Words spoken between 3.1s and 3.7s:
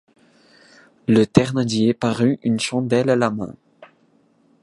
à la main.